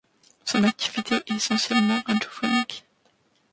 [0.45, 2.85] Son activité est essentiellement radiophonique.